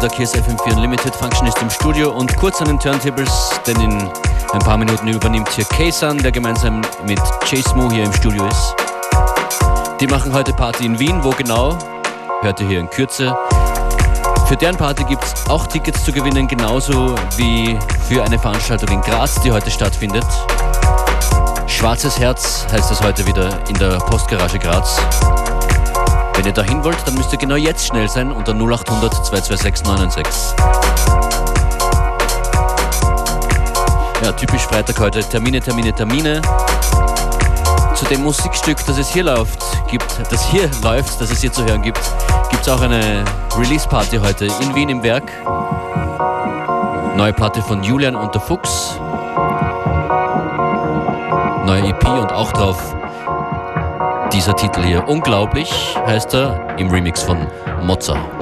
Nachmittag. 0.00 0.16
Hier 0.16 0.24
ist 0.24 0.36
FM4 0.36 0.76
Unlimited. 0.76 1.14
Functionist 1.14 1.60
im 1.60 1.68
Studio 1.68 2.10
und 2.10 2.34
kurz 2.36 2.60
an 2.60 2.68
den 2.68 2.78
Turntables, 2.78 3.50
denn 3.66 3.78
in 3.80 4.10
ein 4.52 4.58
paar 4.60 4.78
Minuten 4.78 5.08
übernimmt 5.08 5.50
hier 5.50 5.64
Kaysan, 5.64 6.16
der 6.18 6.32
gemeinsam 6.32 6.80
mit 7.06 7.20
Chase 7.44 7.74
Mo 7.76 7.90
hier 7.90 8.04
im 8.04 8.12
Studio 8.14 8.46
ist. 8.46 8.74
Die 10.00 10.06
machen 10.06 10.32
heute 10.32 10.54
Party 10.54 10.86
in 10.86 10.98
Wien. 10.98 11.22
Wo 11.22 11.30
genau? 11.30 11.76
Hört 12.40 12.60
ihr 12.60 12.68
hier 12.68 12.80
in 12.80 12.88
Kürze. 12.88 13.36
Für 14.46 14.56
deren 14.56 14.76
Party 14.76 15.04
gibt 15.04 15.22
es 15.22 15.34
auch 15.50 15.66
Tickets 15.66 16.02
zu 16.02 16.12
gewinnen, 16.12 16.48
genauso 16.48 17.14
wie 17.36 17.78
für 18.08 18.24
eine 18.24 18.38
Veranstaltung 18.38 18.88
in 18.88 19.00
Graz, 19.02 19.40
die 19.42 19.52
heute 19.52 19.70
stattfindet. 19.70 20.26
Schwarzes 21.66 22.18
Herz 22.18 22.66
heißt 22.72 22.90
es 22.90 23.02
heute 23.02 23.26
wieder 23.26 23.68
in 23.68 23.74
der 23.74 23.98
Postgarage 23.98 24.58
Graz. 24.58 24.98
Wenn 26.40 26.46
ihr 26.46 26.52
dahin 26.54 26.82
wollt, 26.82 26.96
dann 27.06 27.12
müsst 27.16 27.30
ihr 27.34 27.38
genau 27.38 27.56
jetzt 27.56 27.86
schnell 27.86 28.08
sein 28.08 28.32
unter 28.32 28.54
0800 28.54 29.12
226 29.26 29.86
996. 29.86 30.56
Ja, 34.24 34.32
typisch 34.32 34.62
Freitag 34.62 34.98
heute. 35.00 35.20
Termine, 35.22 35.60
Termine, 35.60 35.92
Termine. 35.92 36.40
Zu 37.94 38.06
dem 38.06 38.22
Musikstück, 38.22 38.78
das 38.86 38.96
es 38.96 39.10
hier 39.10 39.24
läuft, 39.24 39.62
gibt, 39.90 40.06
das 40.30 40.42
hier 40.46 40.70
läuft, 40.82 41.20
das 41.20 41.30
es 41.30 41.42
hier 41.42 41.52
zu 41.52 41.62
hören 41.66 41.82
gibt, 41.82 42.00
gibt 42.48 42.62
es 42.62 42.68
auch 42.70 42.80
eine 42.80 43.22
Release-Party 43.58 44.16
heute 44.16 44.46
in 44.46 44.74
Wien 44.74 44.88
im 44.88 45.02
Werk. 45.02 45.30
Neue 47.18 47.34
Platte 47.34 47.60
von 47.60 47.82
Julian 47.82 48.16
und 48.16 48.34
der 48.34 48.40
Fuchs. 48.40 48.98
Neue 51.66 51.90
EP 51.90 52.08
und 52.08 52.32
auch 52.32 52.50
drauf 52.52 52.96
dieser 54.32 54.54
Titel 54.54 54.82
hier. 54.82 55.06
Unglaublich 55.08 55.96
heißt 56.06 56.34
er 56.34 56.76
im 56.78 56.90
Remix 56.90 57.22
von 57.22 57.46
Mozart. 57.82 58.39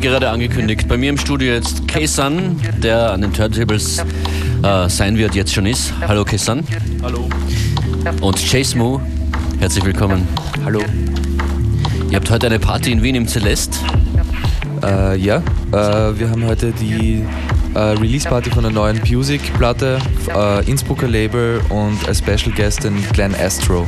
Wie 0.00 0.06
gerade 0.06 0.30
angekündigt, 0.30 0.88
bei 0.88 0.96
mir 0.96 1.10
im 1.10 1.18
Studio 1.18 1.52
jetzt 1.52 1.86
Kaysan, 1.86 2.58
der 2.78 3.12
an 3.12 3.20
den 3.20 3.32
Turntables 3.32 3.98
äh, 3.98 4.88
sein 4.88 5.18
wird, 5.18 5.34
jetzt 5.34 5.52
schon 5.52 5.66
ist. 5.66 5.92
Hallo 6.06 6.24
Kaysan. 6.24 6.64
Hallo. 7.02 7.28
Und 8.22 8.38
Chase 8.38 8.78
Moo, 8.78 9.00
herzlich 9.58 9.84
willkommen. 9.84 10.26
Hallo. 10.64 10.80
Ihr 12.10 12.16
habt 12.16 12.30
heute 12.30 12.46
eine 12.46 12.58
Party 12.58 12.92
in 12.92 13.02
Wien 13.02 13.14
im 13.14 13.28
Celeste. 13.28 13.76
Äh, 14.82 15.18
ja, 15.18 15.42
äh, 15.72 16.18
wir 16.18 16.30
haben 16.30 16.46
heute 16.46 16.72
die 16.72 17.22
äh, 17.74 17.78
Release-Party 17.78 18.50
von 18.50 18.62
der 18.62 18.72
neuen 18.72 19.00
Music-Platte, 19.06 19.98
äh, 20.34 20.70
Innsbrucker 20.70 21.08
Label 21.08 21.60
und 21.68 22.08
als 22.08 22.18
Special 22.18 22.54
Guest 22.56 22.84
den 22.84 22.96
Glenn 23.12 23.34
Astro. 23.34 23.86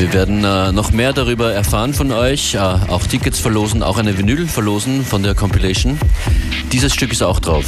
Wir 0.00 0.14
werden 0.14 0.42
äh, 0.44 0.72
noch 0.72 0.92
mehr 0.92 1.12
darüber 1.12 1.52
erfahren 1.52 1.92
von 1.92 2.10
euch, 2.10 2.54
äh, 2.54 2.58
auch 2.58 3.06
Tickets 3.06 3.38
verlosen, 3.38 3.82
auch 3.82 3.98
eine 3.98 4.16
Vinyl 4.16 4.46
verlosen 4.46 5.04
von 5.04 5.22
der 5.22 5.34
Compilation. 5.34 5.98
Dieses 6.72 6.94
Stück 6.94 7.12
ist 7.12 7.22
auch 7.22 7.38
drauf. 7.38 7.66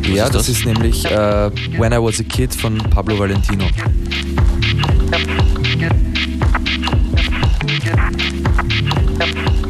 Was 0.00 0.08
ja, 0.08 0.26
ist 0.26 0.34
das? 0.34 0.46
das? 0.46 0.58
ist 0.58 0.66
nämlich 0.66 1.06
äh, 1.06 1.50
When 1.78 1.94
I 1.94 1.96
Was 1.96 2.20
a 2.20 2.24
Kid 2.24 2.54
von 2.54 2.76
Pablo 2.76 3.18
Valentino. 3.18 3.64
Das 9.18 9.67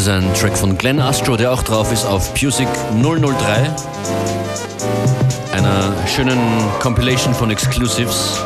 ist 0.00 0.08
ein 0.08 0.32
Track 0.32 0.56
von 0.56 0.78
Glenn 0.78 0.98
Astro, 0.98 1.36
der 1.36 1.52
auch 1.52 1.62
drauf 1.62 1.92
ist 1.92 2.06
auf 2.06 2.30
Music 2.40 2.66
003, 3.02 3.70
einer 5.52 5.92
schönen 6.06 6.38
Compilation 6.80 7.34
von 7.34 7.50
Exclusives, 7.50 8.40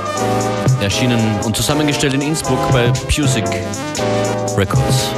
erschienen 0.80 1.20
und 1.44 1.54
zusammengestellt 1.54 2.14
in 2.14 2.22
Innsbruck 2.22 2.58
bei 2.72 2.92
Music 3.16 3.44
Records. 4.56 5.10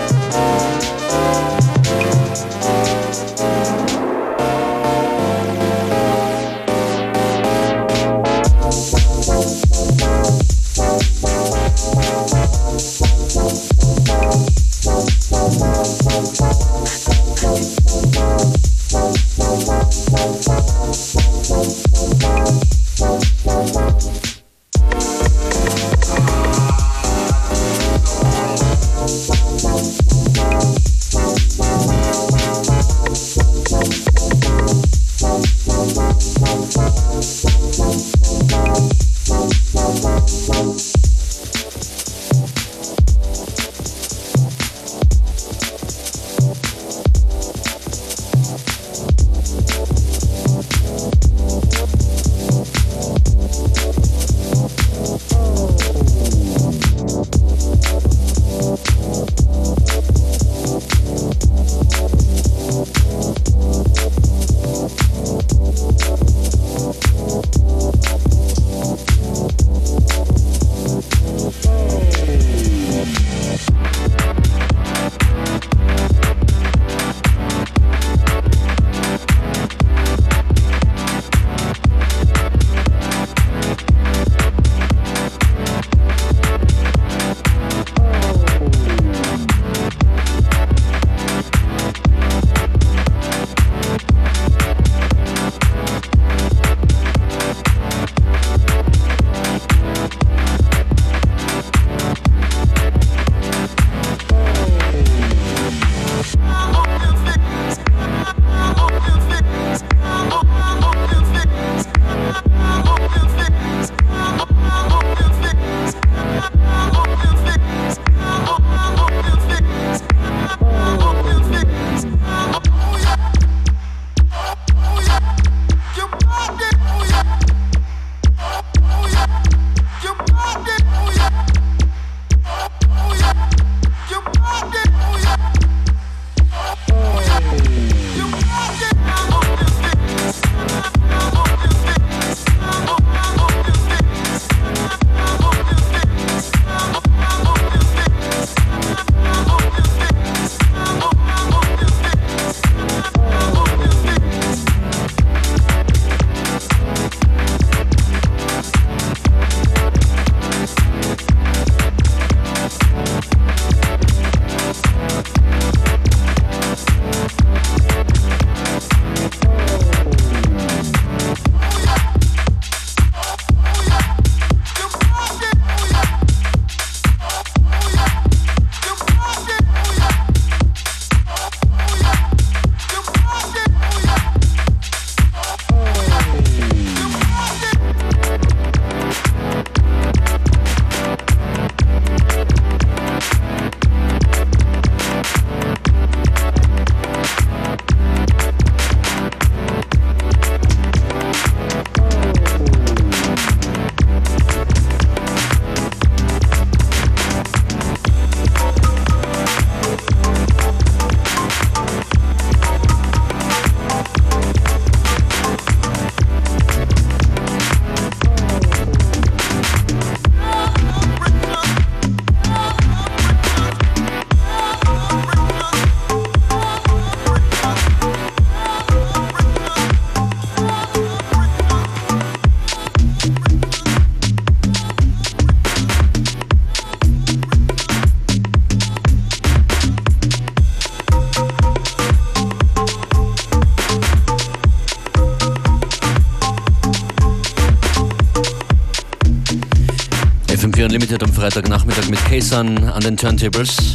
Freitagnachmittag 251.47 252.09
mit 252.09 252.25
Kaysan 252.25 252.89
an 252.89 253.01
den 253.03 253.17
Turntables, 253.17 253.95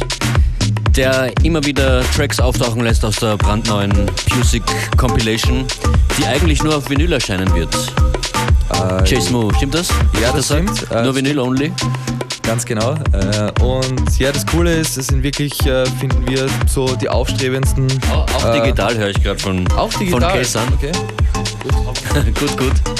der 0.96 1.30
immer 1.42 1.62
wieder 1.66 2.02
Tracks 2.16 2.40
auftauchen 2.40 2.82
lässt 2.82 3.04
aus 3.04 3.16
der 3.16 3.36
brandneuen 3.36 3.92
Music 4.34 4.62
Compilation, 4.96 5.66
die 6.16 6.24
eigentlich 6.24 6.62
nur 6.62 6.74
auf 6.78 6.88
Vinyl 6.88 7.12
erscheinen 7.12 7.54
wird. 7.54 7.68
Äh, 8.70 9.04
Chase 9.04 9.30
Moo, 9.30 9.52
stimmt 9.54 9.74
das? 9.74 9.90
Ja, 10.18 10.32
das, 10.32 10.48
das 10.48 10.56
stimmt. 10.56 10.90
Äh, 10.90 11.02
nur 11.02 11.14
Vinyl 11.14 11.38
only? 11.40 11.70
Ganz 12.42 12.64
genau. 12.64 12.94
Äh, 13.12 13.52
und 13.62 14.18
ja, 14.18 14.32
das 14.32 14.46
Coole 14.46 14.74
ist, 14.74 14.96
es 14.96 15.08
sind 15.08 15.22
wirklich, 15.22 15.52
äh, 15.66 15.84
finden 16.00 16.26
wir, 16.26 16.48
so 16.66 16.96
die 16.96 17.10
aufstrebendsten. 17.10 17.86
Auch, 18.10 18.46
äh, 18.46 18.62
digital 18.62 18.96
höre 18.96 19.10
ich 19.10 19.22
gerade 19.22 19.38
von, 19.38 19.70
auch 19.72 19.92
digital. 19.92 20.22
von 20.22 20.30
Kaysan. 20.30 20.68
Okay. 20.72 20.92
Gut, 22.40 22.56
gut. 22.56 22.58
gut. 22.84 22.91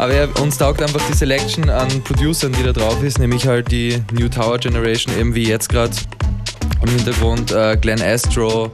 Aber 0.00 0.14
ja, 0.14 0.26
uns 0.40 0.56
taugt 0.56 0.80
einfach 0.80 1.02
die 1.10 1.12
Selection 1.12 1.68
an 1.68 2.02
Producern, 2.02 2.52
die 2.52 2.62
da 2.62 2.72
drauf 2.72 3.02
ist, 3.02 3.18
nämlich 3.18 3.46
halt 3.46 3.70
die 3.70 4.02
New 4.12 4.30
Tower 4.30 4.56
Generation, 4.56 5.14
eben 5.18 5.34
wie 5.34 5.46
jetzt 5.46 5.68
gerade 5.68 5.94
im 6.82 6.88
Hintergrund, 6.88 7.52
äh, 7.52 7.76
Glenn 7.78 8.00
Astro 8.00 8.70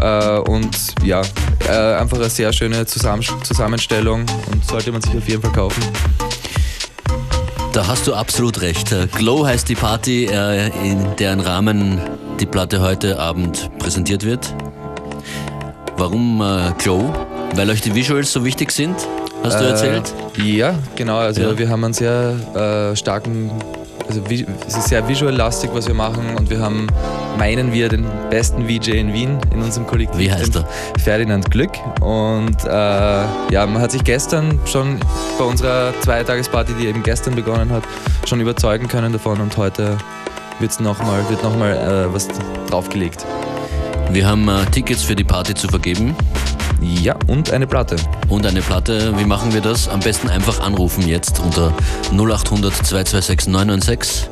äh, 0.00 0.38
und 0.38 0.94
ja, 1.02 1.22
äh, 1.68 1.96
einfach 1.96 2.18
eine 2.18 2.30
sehr 2.30 2.52
schöne 2.52 2.86
Zusammen 2.86 3.24
Zusammenstellung 3.42 4.24
und 4.52 4.64
sollte 4.64 4.92
man 4.92 5.02
sich 5.02 5.16
auf 5.16 5.28
jeden 5.28 5.42
Fall 5.42 5.50
kaufen. 5.50 5.82
Da 7.72 7.88
hast 7.88 8.06
du 8.06 8.14
absolut 8.14 8.60
recht. 8.60 8.92
Äh, 8.92 9.08
Glow 9.08 9.44
heißt 9.44 9.68
die 9.68 9.74
Party, 9.74 10.26
äh, 10.26 10.68
in 10.88 11.16
deren 11.16 11.40
Rahmen 11.40 12.00
die 12.38 12.46
Platte 12.46 12.80
heute 12.80 13.18
Abend 13.18 13.76
präsentiert 13.80 14.24
wird. 14.24 14.54
Warum 15.96 16.40
äh, 16.40 16.72
Glow? 16.78 17.12
Weil 17.56 17.70
euch 17.70 17.80
die 17.80 17.92
Visuals 17.92 18.32
so 18.32 18.44
wichtig 18.44 18.70
sind? 18.70 18.94
Hast 19.42 19.60
du 19.60 19.64
erzählt? 19.64 20.12
Äh, 20.38 20.42
ja, 20.42 20.74
genau. 20.96 21.18
Also 21.18 21.42
ja. 21.42 21.58
wir 21.58 21.68
haben 21.68 21.84
einen 21.84 21.94
sehr 21.94 22.92
äh, 22.92 22.96
starken 22.96 23.50
also 24.10 24.22
es 24.66 24.76
ist 24.76 24.88
sehr 24.88 25.06
visual-lastig, 25.06 25.70
was 25.72 25.86
wir 25.86 25.94
machen 25.94 26.34
und 26.36 26.50
wir 26.50 26.58
haben, 26.58 26.88
meinen 27.38 27.72
wir, 27.72 27.88
den 27.88 28.04
besten 28.28 28.66
VJ 28.66 28.90
in 28.90 29.12
Wien 29.12 29.38
in 29.54 29.62
unserem 29.62 29.86
Kollektiv. 29.86 30.18
Wie 30.18 30.32
heißt 30.32 30.56
er? 30.56 30.66
Ferdinand 30.98 31.48
Glück. 31.48 31.70
Und 32.00 32.64
äh, 32.64 32.68
ja, 32.68 33.66
man 33.66 33.80
hat 33.80 33.92
sich 33.92 34.02
gestern 34.02 34.58
schon 34.66 34.98
bei 35.38 35.44
unserer 35.44 35.94
Zweitagesparty, 36.00 36.72
die 36.80 36.88
eben 36.88 37.04
gestern 37.04 37.36
begonnen 37.36 37.70
hat, 37.70 37.84
schon 38.26 38.40
überzeugen 38.40 38.88
können 38.88 39.12
davon 39.12 39.40
und 39.40 39.56
heute 39.56 39.96
wird's 40.58 40.80
noch 40.80 41.00
mal, 41.04 41.22
wird 41.28 41.44
nochmal 41.44 41.76
äh, 41.76 42.12
was 42.12 42.26
draufgelegt. 42.68 43.24
Wir 44.10 44.26
haben 44.26 44.48
äh, 44.48 44.66
Tickets 44.72 45.04
für 45.04 45.14
die 45.14 45.24
Party 45.24 45.54
zu 45.54 45.68
vergeben. 45.68 46.16
Ja, 46.80 47.16
und 47.26 47.52
eine 47.52 47.66
Platte. 47.66 47.96
Und 48.28 48.46
eine 48.46 48.62
Platte, 48.62 49.16
wie 49.18 49.24
machen 49.24 49.52
wir 49.52 49.60
das? 49.60 49.88
Am 49.88 50.00
besten 50.00 50.28
einfach 50.28 50.60
anrufen 50.60 51.06
jetzt 51.06 51.40
unter 51.40 51.72
0800 52.12 52.74
226 52.74 53.48
996. 53.48 54.28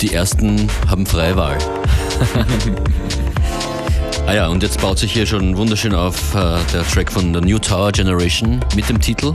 Die 0.00 0.12
ersten 0.12 0.68
haben 0.88 1.06
freie 1.06 1.36
Wahl. 1.36 1.56
ah 4.26 4.34
ja, 4.34 4.48
und 4.48 4.62
jetzt 4.62 4.80
baut 4.80 4.98
sich 4.98 5.12
hier 5.12 5.26
schon 5.26 5.56
wunderschön 5.56 5.94
auf 5.94 6.34
äh, 6.34 6.58
der 6.72 6.86
Track 6.92 7.10
von 7.10 7.32
der 7.32 7.40
New 7.40 7.58
Tower 7.58 7.92
Generation 7.92 8.60
mit 8.74 8.88
dem 8.88 9.00
Titel 9.00 9.32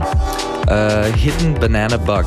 äh, 0.68 1.10
Hidden 1.12 1.54
Banana 1.54 1.96
Bug. 1.96 2.26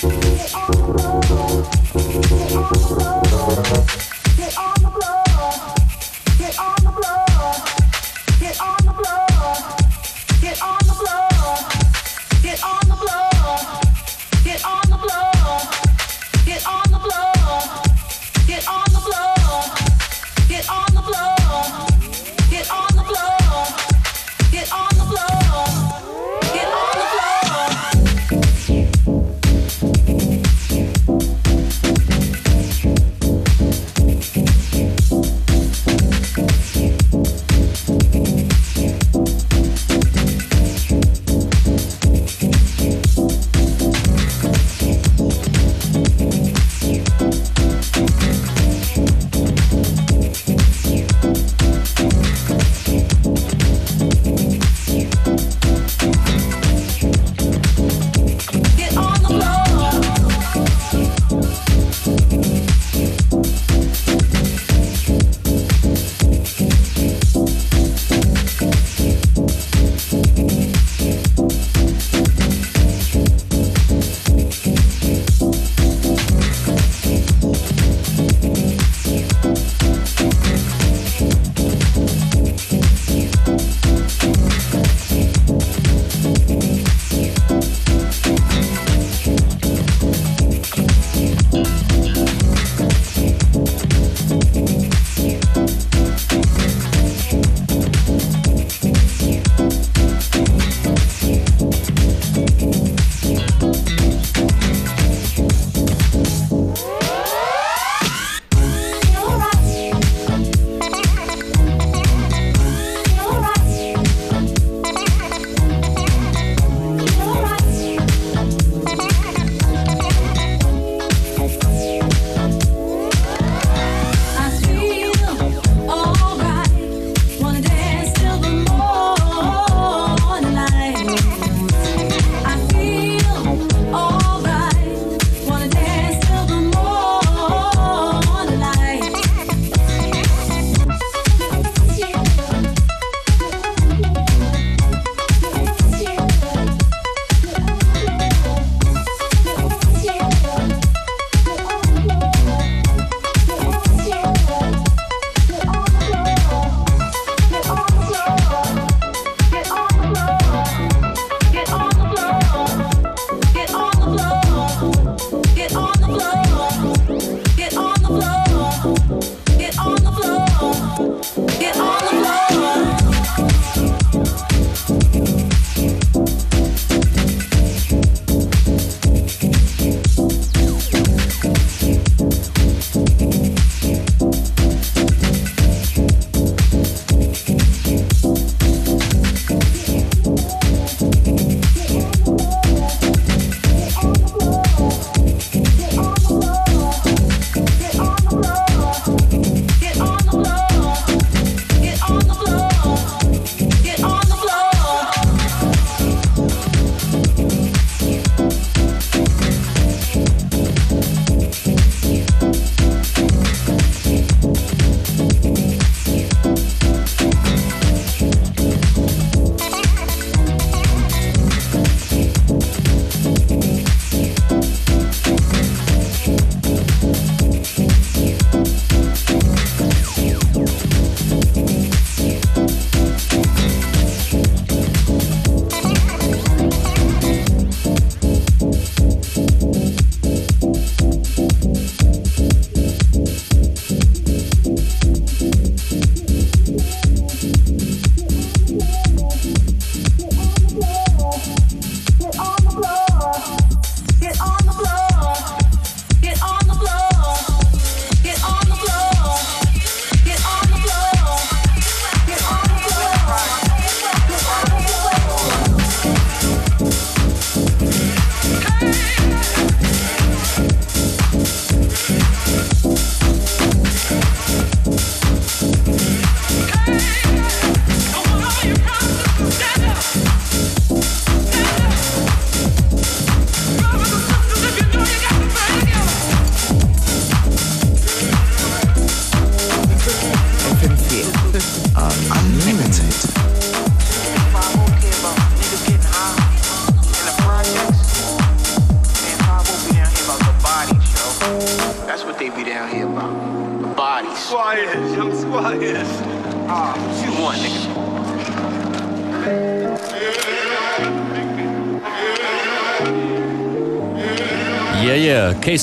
Thank 0.00 0.17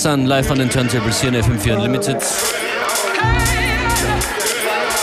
K-Sun 0.05 0.27
live 0.27 0.51
an 0.51 0.59
den 0.59 0.69
Turntables 0.69 1.19
hier 1.19 1.29
in 1.29 1.35
FM4 1.35 1.77
Unlimited. 1.77 2.17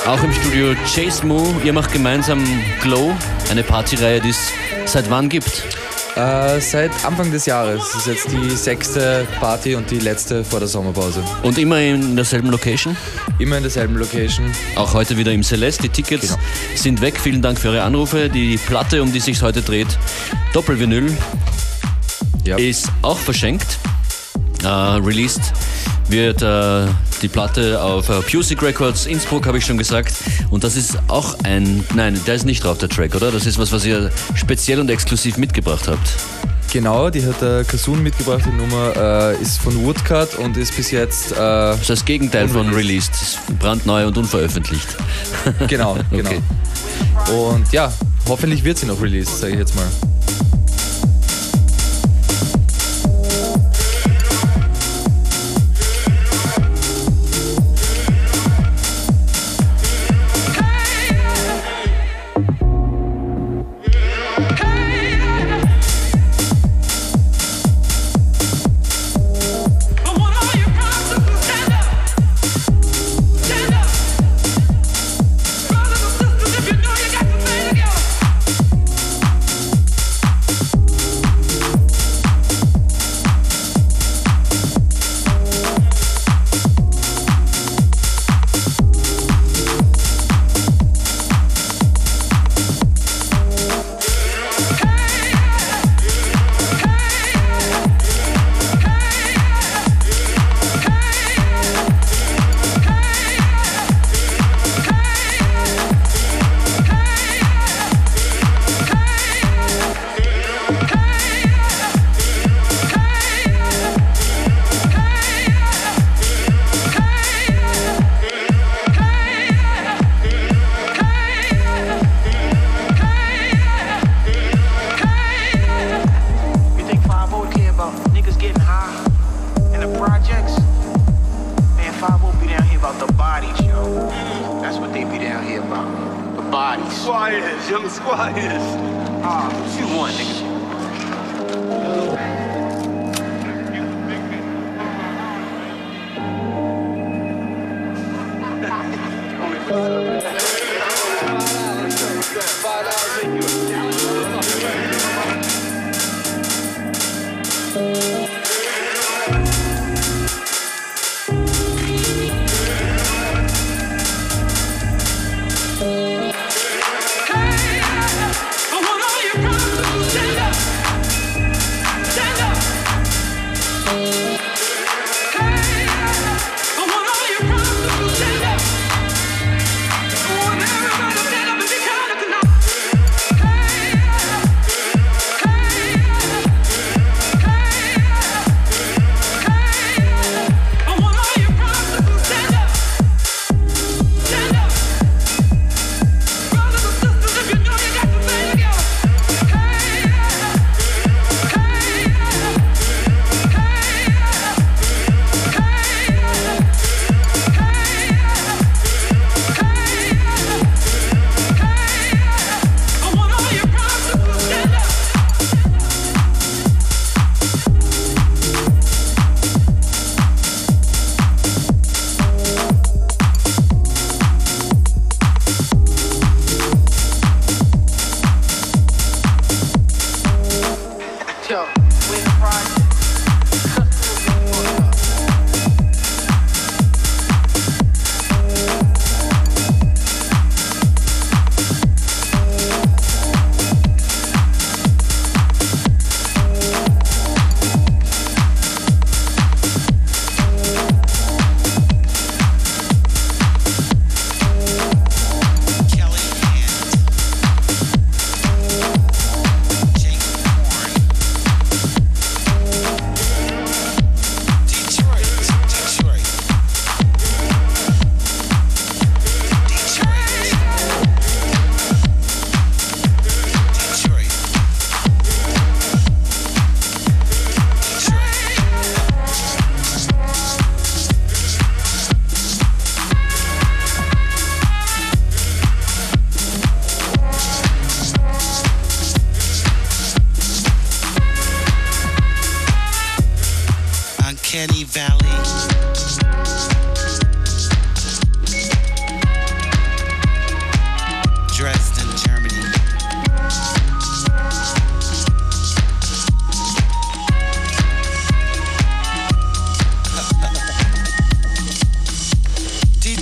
Auch 0.07 0.23
im 0.23 0.33
Studio 0.33 0.77
Chase 0.95 1.27
Moo. 1.27 1.45
Ihr 1.65 1.73
macht 1.73 1.93
gemeinsam 1.93 2.41
Glow, 2.83 3.13
eine 3.51 3.65
Partyreihe, 3.65 4.21
die 4.21 4.29
es 4.29 4.39
seit 4.87 5.11
wann 5.11 5.29
gibt? 5.29 5.65
Äh, 6.15 6.61
seit 6.61 6.93
Anfang 7.05 7.33
des 7.33 7.47
Jahres. 7.47 7.83
Das 7.93 8.03
ist 8.03 8.07
jetzt 8.07 8.29
die 8.31 8.51
sechste 8.51 9.27
Party 9.41 9.75
und 9.75 9.91
die 9.91 9.99
letzte 9.99 10.45
vor 10.45 10.61
der 10.61 10.69
Sommerpause. 10.69 11.25
Und 11.43 11.59
immer 11.59 11.81
in 11.81 12.15
derselben 12.15 12.51
Location? 12.51 12.97
Immer 13.41 13.57
in 13.57 13.65
derselben 13.65 13.97
Location. 13.97 14.53
Auch 14.77 14.95
heute 14.95 15.17
wieder 15.17 15.33
im 15.33 15.43
Celeste. 15.43 15.83
Die 15.83 15.89
Tickets 15.89 16.29
Genau. 16.29 16.39
sind 16.77 17.01
weg. 17.01 17.19
Vielen 17.21 17.43
Dank 17.43 17.59
für 17.59 17.71
eure 17.71 17.83
Anrufe. 17.83 18.29
Die 18.29 18.57
Platte, 18.57 19.03
um 19.03 19.13
die 19.13 19.19
sich 19.21 19.43
heute 19.43 19.63
dreht, 19.63 19.99
Doppelvinyl, 20.53 21.13
Ja. 22.45 22.57
ist 22.57 22.87
auch 23.03 23.19
verschenkt. 23.19 23.79
Äh, 24.63 24.67
released 24.69 25.41
wird 26.09 26.43
äh, 26.43 26.87
die 27.23 27.29
Platte 27.29 27.81
auf 27.83 28.09
äh, 28.09 28.21
Music 28.33 28.63
Records 28.63 29.07
Innsbruck, 29.07 29.47
habe 29.47 29.59
ich 29.59 29.65
schon 29.65 29.79
gesagt. 29.79 30.15
Und 30.51 30.65
das 30.65 30.77
ist 30.77 30.99
auch 31.09 31.37
ein. 31.45 31.85
Nein, 31.95 32.21
der 32.27 32.35
ist 32.35 32.45
nicht 32.45 32.65
drauf, 32.65 32.79
der 32.79 32.89
Track, 32.89 33.15
oder? 33.15 33.31
Das 33.31 33.47
ist 33.47 33.59
was, 33.59 33.73
was 33.73 33.85
ihr 33.85 34.11
speziell 34.35 34.81
und 34.81 34.91
exklusiv 34.91 35.37
mitgebracht 35.37 35.89
habt. 35.89 36.15
Genau, 36.73 37.11
die 37.11 37.23
hat 37.25 37.41
der 37.43 37.65
Kasun 37.65 38.03
mitgebracht. 38.03 38.43
Die 38.47 38.57
Nummer 38.57 38.97
äh, 38.97 39.43
ist 39.43 39.59
von 39.59 39.85
Woodcut 39.85 40.37
und 40.37 40.57
ist 40.57 40.75
bis 40.75 40.91
jetzt. 40.91 41.33
Äh, 41.33 41.37
Das 41.37 41.81
ist 41.83 41.91
das 41.91 42.05
Gegenteil 42.05 42.49
von 42.49 42.73
released. 42.73 43.13
Ist 43.21 43.39
brandneu 43.59 44.07
und 44.07 44.17
unveröffentlicht. 44.17 44.89
genau, 45.69 45.99
genau. 46.11 46.31
Okay. 46.31 46.41
Und 47.31 47.71
ja, 47.73 47.93
hoffentlich 48.29 48.65
wird 48.65 48.79
sie 48.79 48.87
noch 48.87 49.01
released, 49.03 49.39
sage 49.39 49.53
ich 49.53 49.59
jetzt 49.59 49.75
mal. 49.77 49.87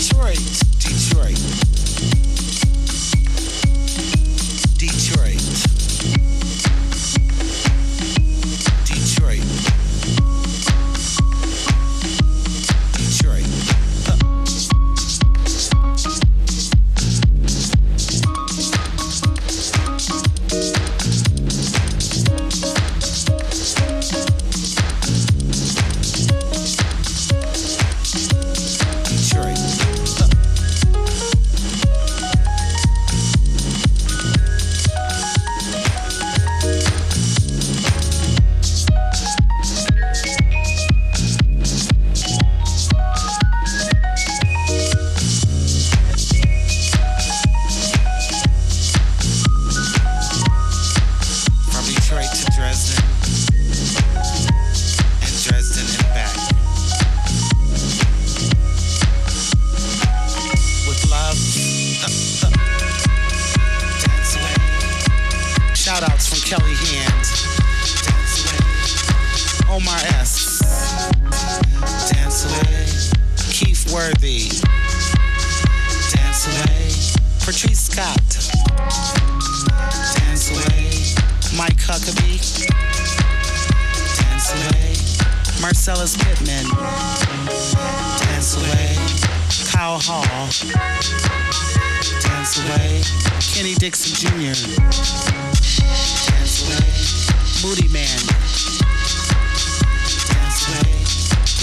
Detroit, 0.00 0.40
Detroit. 0.78 1.59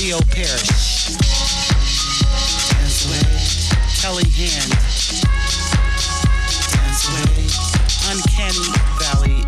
Geo 0.08 0.24
Parrish, 0.32 1.12
Kelly 4.00 4.24
Hand, 4.38 4.72
Uncanny 8.08 8.72
Valley, 9.02 9.44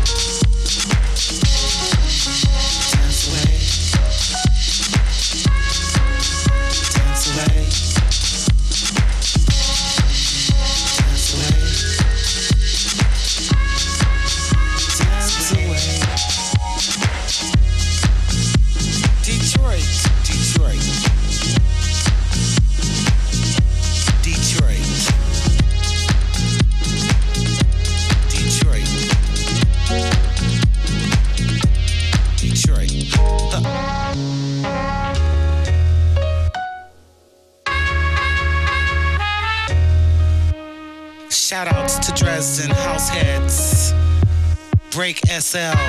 SL. 45.40 45.87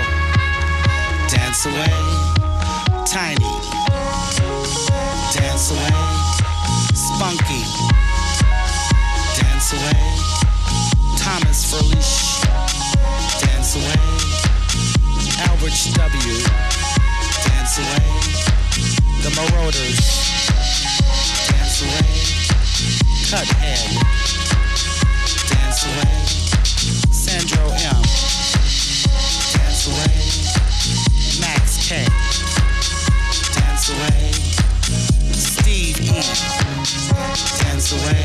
Dance 37.89 38.05
Away. 38.05 38.21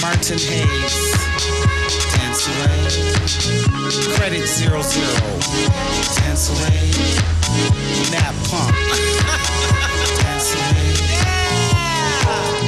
Martin 0.00 0.38
Hayes, 0.38 1.12
Dance 2.14 2.48
Away. 2.48 2.80
Credit 4.16 4.46
Zero 4.46 4.80
Zero, 4.80 5.38
Dance 6.16 6.48
Away. 6.48 6.80
Dance 10.22 10.54
Away. 10.54 10.94
Yeah. 11.10 12.59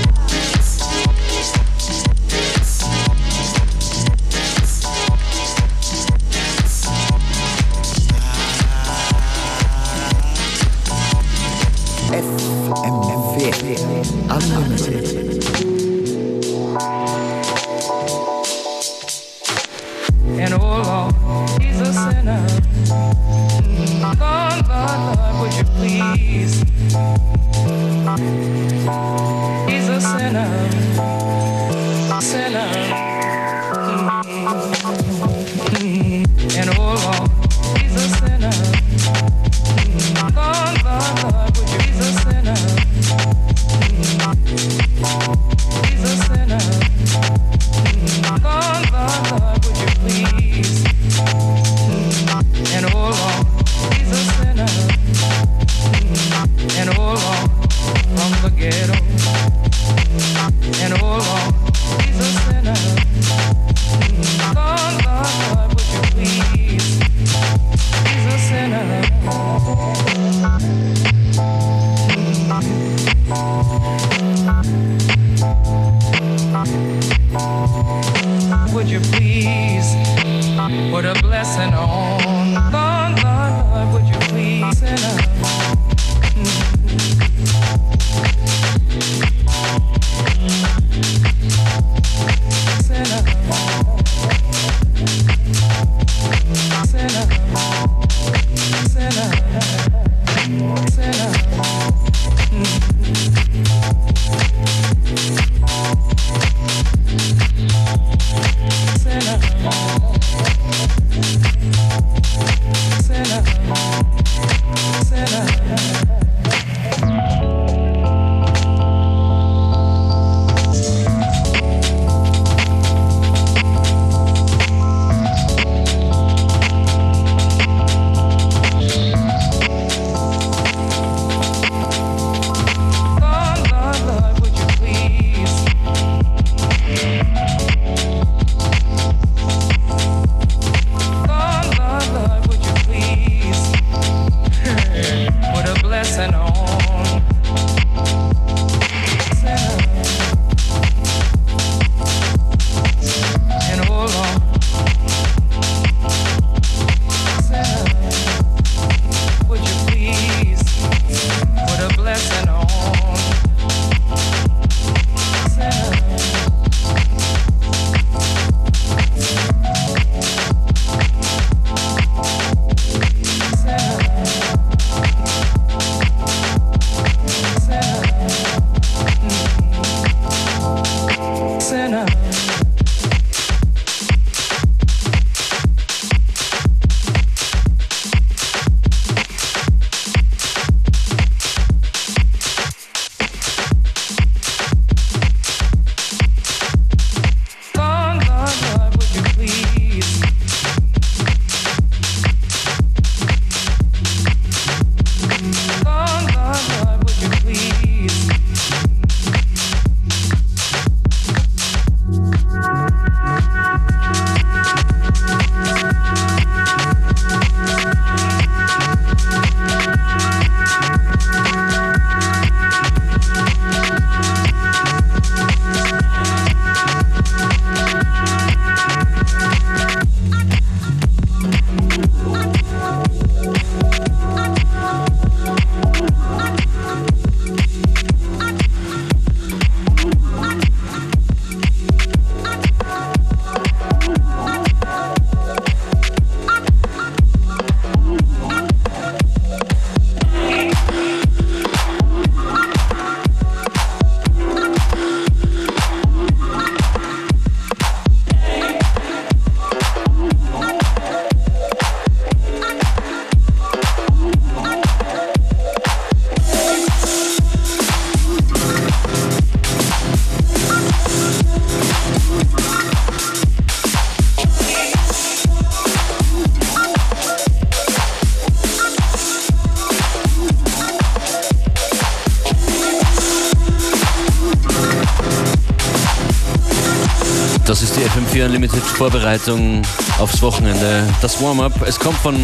Das 287.67 287.81
ist 287.81 287.97
die 287.97 288.01
FM4 288.01 288.47
Unlimited 288.47 288.83
Vorbereitung 288.83 289.83
aufs 290.19 290.43
Wochenende. 290.43 291.07
Das 291.21 291.41
Warm-up, 291.41 291.73
es 291.87 291.99
kommt 291.99 292.17
von 292.19 292.35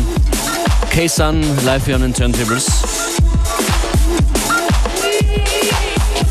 K-Sun 0.90 1.42
live 1.64 1.84
hier 1.84 1.96
an 1.96 2.02
den 2.02 2.14
Turntables. 2.14 2.66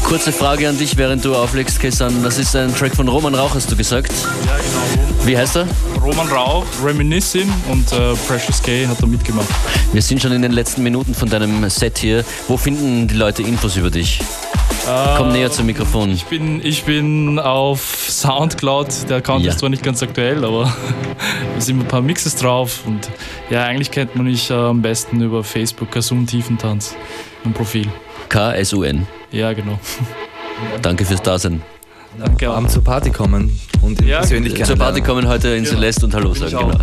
Kurze 0.03 0.31
Frage 0.31 0.69
an 0.69 0.77
dich, 0.77 0.95
während 0.95 1.25
du 1.25 1.35
auflegst, 1.35 1.81
K-Sun. 1.81 2.23
Das 2.23 2.38
ist 2.38 2.55
ein 2.55 2.73
Track 2.73 2.95
von 2.95 3.09
Roman 3.09 3.35
Rauch, 3.35 3.55
hast 3.55 3.69
du 3.69 3.75
gesagt? 3.75 4.11
Ja, 4.45 4.55
genau. 4.55 5.25
Wie 5.25 5.38
heißt 5.38 5.57
er? 5.57 5.67
Roman 6.01 6.27
Rauch, 6.29 6.65
Reminiscing 6.81 7.51
und 7.69 7.91
äh, 7.91 8.13
Precious 8.27 8.63
K 8.63 8.88
hat 8.88 9.01
da 9.01 9.05
mitgemacht. 9.05 9.49
Wir 9.91 10.01
sind 10.01 10.21
schon 10.21 10.31
in 10.31 10.41
den 10.41 10.53
letzten 10.53 10.81
Minuten 10.81 11.13
von 11.13 11.29
deinem 11.29 11.69
Set 11.69 11.97
hier. 11.97 12.23
Wo 12.47 12.55
finden 12.55 13.09
die 13.09 13.15
Leute 13.15 13.43
Infos 13.43 13.75
über 13.75 13.89
dich? 13.89 14.21
Komm 15.17 15.31
näher 15.33 15.51
zum 15.51 15.65
Mikrofon. 15.65 16.11
Ich 16.11 16.25
bin, 16.25 16.63
ich 16.63 16.83
bin 16.85 17.39
auf 17.39 18.05
Soundcloud, 18.09 19.09
der 19.09 19.17
Account 19.17 19.43
Ja. 19.43 19.51
ist 19.51 19.59
zwar 19.59 19.69
nicht 19.69 19.83
ganz 19.83 20.01
aktuell, 20.01 20.45
aber 20.45 20.63
da 21.55 21.61
sind 21.61 21.79
ein 21.81 21.88
paar 21.88 22.01
Mixes 22.01 22.35
drauf 22.38 22.83
und 22.85 23.09
ja, 23.49 23.63
eigentlich 23.65 23.91
kennt 23.91 24.15
man 24.15 24.25
mich 24.27 24.49
äh, 24.49 24.53
am 24.53 24.81
besten 24.81 25.21
über 25.21 25.43
Facebook, 25.43 25.91
Kasum 25.91 26.25
Tiefentanz, 26.25 26.95
mein 27.43 27.53
Profil. 27.53 27.88
K-S-U-N. 28.29 29.05
Ja, 29.31 29.51
genau. 29.53 29.77
Danke 30.81 31.05
fürs 31.05 31.21
Dasein. 31.21 31.61
Danke 32.17 32.49
auch. 32.49 32.55
Abend 32.55 32.71
zur 32.71 32.83
Party 32.83 33.11
kommen 33.11 33.59
und 33.81 34.01
Ja, 34.01 34.19
persönlich 34.19 34.63
Zur 34.63 34.75
Party 34.77 35.01
kommen 35.01 35.27
heute 35.27 35.49
in 35.49 35.65
Celeste 35.65 36.05
und 36.05 36.13
Hallo 36.15 36.33
sagen. 36.33 36.51
Genau. 36.57 36.71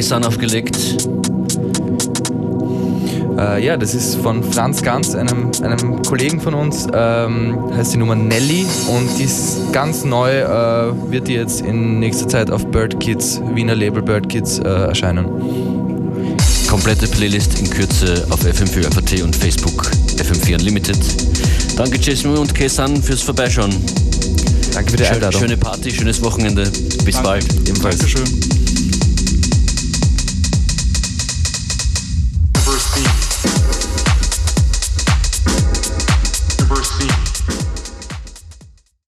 Kessan 0.00 0.24
aufgelegt. 0.24 0.78
Äh, 3.38 3.62
ja, 3.62 3.76
das 3.76 3.94
ist 3.94 4.14
von 4.14 4.42
Franz 4.42 4.80
Ganz, 4.80 5.14
einem, 5.14 5.50
einem 5.62 6.00
Kollegen 6.00 6.40
von 6.40 6.54
uns, 6.54 6.86
ähm, 6.90 7.70
heißt 7.76 7.92
die 7.92 7.98
Nummer 7.98 8.14
Nelly 8.14 8.64
und 8.88 9.18
die 9.18 9.24
ist 9.24 9.58
ganz 9.74 10.06
neu, 10.06 10.38
äh, 10.38 11.10
wird 11.10 11.28
die 11.28 11.34
jetzt 11.34 11.60
in 11.60 11.98
nächster 11.98 12.26
Zeit 12.26 12.50
auf 12.50 12.66
Bird 12.68 12.98
Kids, 12.98 13.42
Wiener 13.52 13.74
Label 13.74 14.00
Bird 14.00 14.26
Kids 14.30 14.58
äh, 14.60 14.62
erscheinen. 14.62 15.26
Komplette 16.66 17.06
Playlist 17.06 17.60
in 17.60 17.68
Kürze 17.68 18.26
auf 18.30 18.42
FM4 18.42 18.84
FAT 18.94 19.22
und 19.22 19.36
Facebook 19.36 19.90
FM4 20.16 20.54
Unlimited. 20.60 20.98
Danke 21.76 21.98
Jason 22.00 22.38
und 22.38 22.54
Kessan 22.54 23.02
fürs 23.02 23.20
Vorbeischauen. 23.20 23.74
Danke 24.72 24.92
für 24.92 24.96
die 24.96 25.04
Einladung. 25.04 25.42
Schöne 25.42 25.58
Party, 25.58 25.90
schönes 25.90 26.22
Wochenende. 26.22 26.70
Bis 27.04 27.20
bald. 27.22 27.44
Ebenfalls. 27.68 27.98
Dankeschön. 27.98 28.49